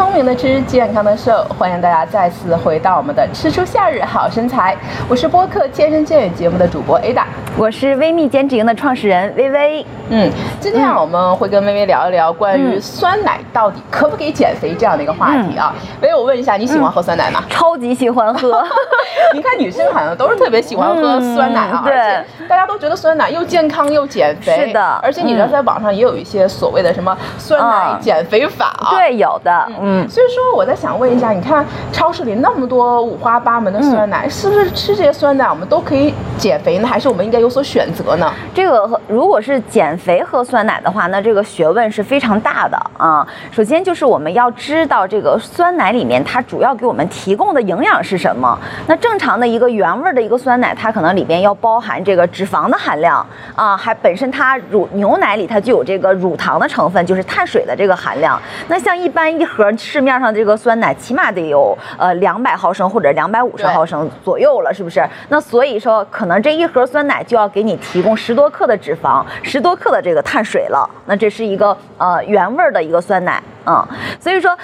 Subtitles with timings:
[0.00, 4.74] 聪明的吃，健康的瘦，欢迎大家再次回到我们的吃出夏日好身材。
[5.10, 9.86] 我是播客健身健美节目的主播 Ada，我是微蜜减脂营的创始人微微。
[10.08, 15.74] 嗯，今天啊，我们会跟微微聊一聊关于酸奶到底可不可以减肥这样的一个话题啊。
[16.00, 17.44] 微微，我问一下，你喜欢喝酸奶吗？
[17.50, 18.64] 超级喜欢喝。
[19.34, 24.66] 你看女生好像都是特别喜欢喝酸奶啊，对，大家都觉得酸奶又健康又减肥。
[24.66, 28.74] 是的，而且你知道在网上也有一些所谓的什么酸奶减肥法。
[28.90, 29.68] 对，有的。
[29.80, 36.88] 嗯，所以说我在想问一下，你看超市里那么多五花八门的酸奶，是不是吃这些酸奶我们都可以减肥呢？
[36.88, 38.32] 还是我们应该有所选择呢？
[38.54, 43.26] 这个如果是减肥喝酸奶的话，那这个学问是非常大的啊。
[43.50, 48.58] 首先就是我们要知道这个酸奶里面它主要给我们提供的营养是什么。
[48.86, 58.40] 那正常的一个原味的一个酸奶，它可能里边要包含这个脂肪的含量啊，还本身它乳牛奶里它就有这个乳糖的成分，就是碳水的这个含量。
[58.68, 65.06] 那像一般一盒市面上这个酸奶，起码得有呃两百毫升或者两百五十毫升左右了，是不是？
[65.28, 70.88] 那所以说，可能这一盒酸奶就要给你提供十多克的脂肪，十多克的这个碳水了。
[71.06, 73.42] 那这是一个呃原味的一个酸奶。
[73.66, 73.86] 嗯，
[74.18, 74.56] 所以说，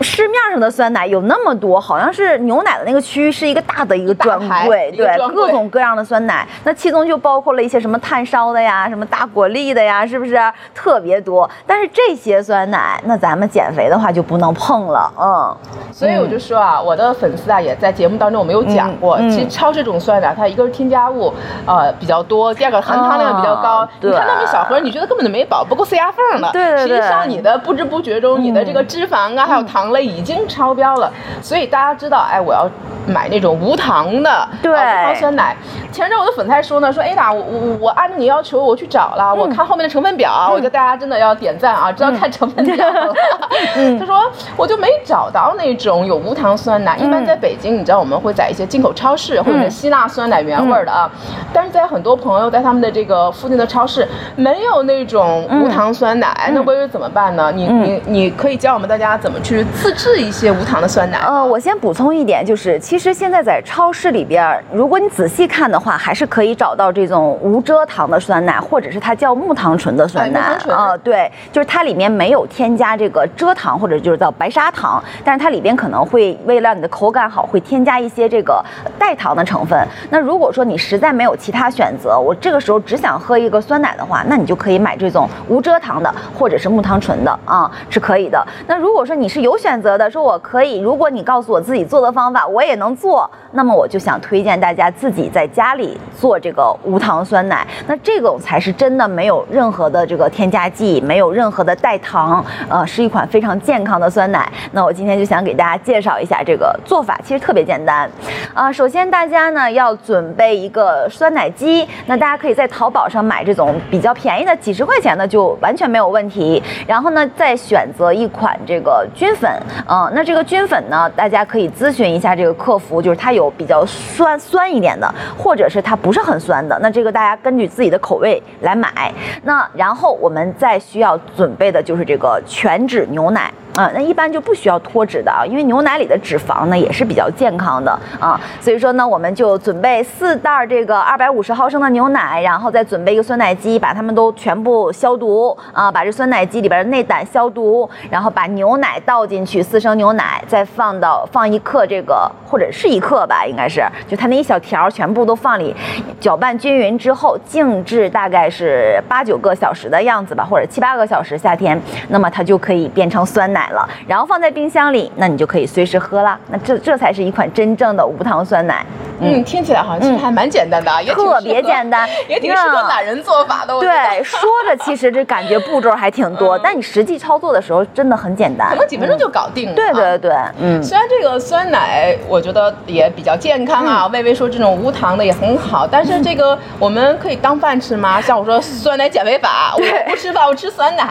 [0.00, 10.38] 市面上的酸奶有那么多，好像是牛奶的那个区域是一个大的一个专柜，对，各种各样的酸奶，那其中就包括了一些什么炭烧的呀，什么大果粒的呀，是不是
[10.74, 11.48] 特别多？
[11.66, 15.56] 但是这些酸奶，那咱们减肥的话就不能碰了，嗯。
[15.92, 21.32] 所以我就说啊，我的粉丝啊也在节目当中我没有讲过，其实超市这种酸奶，它一个是添加物
[21.64, 23.88] 呃比较多，第二个含糖量比较高。
[24.00, 26.50] 你看那么小盒，你觉得根本就没饱，不够塞牙缝的。
[26.52, 26.96] 对对对。
[26.96, 28.36] 实际上你的不知不觉中。
[28.46, 32.68] 你的这个脂肪啊，还有糖类已经超标了，所以大家知道，哎，我要
[33.06, 34.72] 买那种无糖的对。
[34.72, 35.56] 无糖酸奶。
[35.92, 43.14] 前阵我的粉菜说呢，说 Ada，我我我按照你要求我去找了，我看后面的成分表，我觉得大家真的要点赞啊，知道看成分表了。
[43.98, 51.10] 他说我就没找到那种有无糖酸奶，一般在北京，你知道我们会在一些进口超市或者是希腊酸奶原味的啊，
[51.52, 57.50] 但是在很多朋友在他们的这个附近的超市没有那种无糖酸奶，那微微怎么办呢？
[57.54, 61.18] 你你你可以教我们大家怎么去自制一些无糖的酸奶。
[61.18, 70.56] 呃，我先补充一点，就是其实现在在超市里边，如果你仔细看的话，还是可以找到这种无蔗糖的酸奶，或者是它叫木糖醇的酸奶。
[70.70, 78.64] 啊，对，就是它里面没有添加这个蔗糖或者就是叫白砂糖，但是它里边可能会为了你的口感好，会添加一些这个
[78.98, 79.78] 代糖的成分。
[80.10, 88.42] 那如果说你实在没有其他选择，我这个时候只想喝一个酸奶的话，那你就可以买这种无蔗糖的或者是木糖醇的啊，是可以可以的。
[88.66, 97.66] 那如果说你是有选择的，说我可以，如果你告诉我自己做的方法，我也能做，那么我就想推荐大家自己在家里做这个无糖酸奶。
[97.86, 104.50] 那这种才是真的没有任何的这个添加剂，没有任何的代糖，呃，是一款非常健康的酸奶。
[104.72, 108.10] 那我今天就想给大家介绍一下这个做法，其实特别简单。
[108.54, 116.62] 啊，首先大家呢要准备一个酸奶机，那大家可以在淘宝上买这种比较便宜的，几十块钱的就完全没有问题。
[116.86, 119.50] 然后呢，再选择和一款这个菌粉，
[119.88, 129.12] 嗯，那这个菌粉呢，大家可以咨询一下这个客服，就是它有比较酸酸一点的，或者是它不是很酸的，那这个大家根据自己的口味来买。
[129.42, 133.52] 那然后我们再需要准备的就是这个全脂牛奶。
[133.76, 155.76] 啊，那一般就不需要脱脂的啊，因为牛奶里的脂肪呢也是比较健康的啊，所以说呢，我们就准备四袋这个二百五十毫升的牛奶，然后再准备一个酸奶机，把它们都全部消毒啊，把这酸奶机里边的内胆消毒，然后把牛奶倒进去，四升牛奶，再放到放一克这个或者是一克吧，应该是，就它那一小条全部都放里，
[156.18, 163.65] 搅拌均匀之后静置大概是八九个小时的样子吧，或者七八个小时，夏天，那么它就可以变成酸奶。
[163.70, 166.38] 了，然后放在冰箱里，那你就可以随时喝了。
[166.48, 168.84] 那这这才是一款真正的无糖酸奶。
[169.18, 173.78] 嗯，听起来好像其实还蛮简单的，也特别简单，也挺适合懒人做法的。
[173.80, 179.74] 对，说着其实这感觉步骤还挺多，但你实际操作的时候真的很简单，可能几分钟就搞定了。
[179.74, 180.82] 对对对，嗯。
[180.82, 188.20] 虽然这个酸奶我觉得也比较健康啊，微微说这种无糖的也很好，但是这个我们可以当饭吃吗？
[188.20, 191.06] 像我说酸奶减肥法，我不吃饭，我吃酸奶。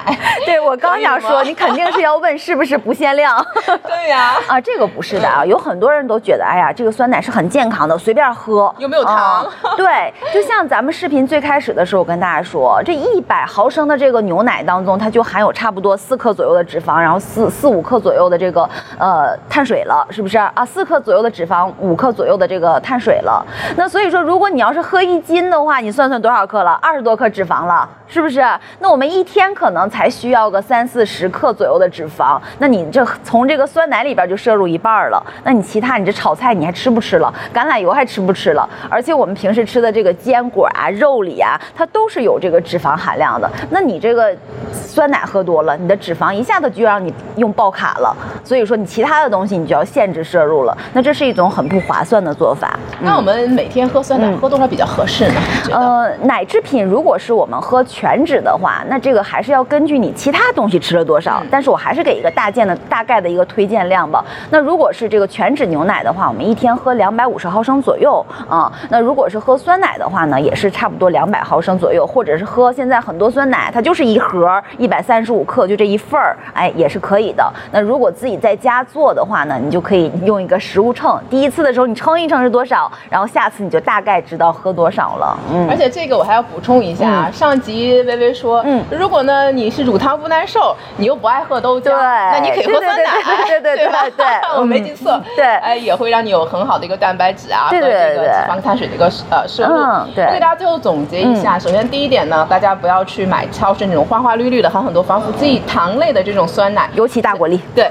[0.46, 3.44] 对我刚想说，你肯定是要问是不是不限量？
[3.82, 7.98] 对呀，啊，这个不是的啊，有很多人都觉得，哎呀，这个酸奶是很健康的。
[7.98, 9.44] 随便喝有没有糖？
[9.76, 18.70] 对，就像咱们视频最开始的时候，我跟大家说，这一百毫升的这个牛奶当中，它就含有差不多四克左右的脂肪，然后四四五克左右的这个
[19.00, 20.64] 呃碳水了，是不是啊？
[20.64, 23.44] 四克左右的脂肪，五克左右的这个碳水了。
[23.76, 26.74] 那所以说，如果你要是喝一斤的话，你算算多少克了？
[26.80, 28.46] 二十多克脂肪了，是不是？
[28.78, 32.35] 那我们一天可能才需要个三四十克左右的脂肪。
[32.36, 37.34] 糖，那你这从这个酸奶里边就摄入一半了，那你其他你这炒菜你还吃不吃了？
[37.54, 38.68] 橄榄油还吃不吃了？
[38.90, 43.50] 而且我们平时吃的这个坚果啊、肉里啊，它都是有这个脂肪含量的。
[43.70, 44.36] 那你这个
[44.72, 50.78] 酸奶喝多了，你的脂肪一下子就让你用爆卡了，所以说你其他的东西你就要限制摄入了。
[50.94, 52.78] 那这是一种很不划算的做法。
[53.02, 55.42] 那我们每天喝酸奶喝多少比较合适呢？
[55.72, 61.42] 呃，奶制品如果是我们喝全脂的话，那这个还是要根据你其他东西吃了多少。
[61.52, 64.24] 但是我还是给一个大件的大概的一个推荐量吧。
[64.50, 68.72] 那如果是这个全脂牛奶的话，我们一天喝两百五十毫升左右啊。
[68.90, 77.52] 那如果是喝酸奶的话呢，也是差不多两百毫升左右，或者是喝现在很多酸奶它就是一盒一百三十五克，就这一份儿，哎，也是可以的。
[77.72, 85.38] 那如果自己在家做的话呢，你就可以用一个食物秤，第一次的时候你称一称是多少，然后下次你就大概知道喝多少了。
[85.54, 93.04] 嗯，而且这个我还要补充一下，上集微微说，嗯，如果呢你是乳糖不耐受，你又不爱喝豆浆，那你可以喝酸奶，
[93.48, 94.26] 对对对对对，
[94.58, 99.76] 我没记错，对，哎，也会让你有很好的一个蛋白质啊和这个脂肪碳水的一个呃摄入。
[100.14, 107.90] 对，我给大家最后总结一下，首先第一点呢，大家不要去买超市那种花花绿绿的含很多防腐剂、糖类的这种酸奶，尤其大果粒，对，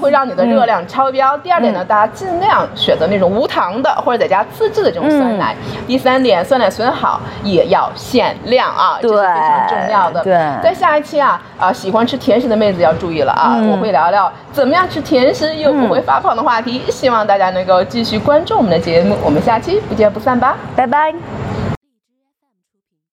[0.00, 1.36] 会让你的热量超标。
[1.38, 5.54] 第二点呢，大家尽量选择那种无糖的或者在家自制的这种酸奶。
[5.86, 10.22] 第三点，酸奶损好也要限量啊，这是非常重要的。
[10.22, 21.57] 对，在下一期啊，啊，喜欢吃甜食的妹子要注意了啊，我会聊聊怎么样吃甜食又不会发胖的话题，希望大家能够继续关注我们的节目，我们下期不见不散吧，拜拜。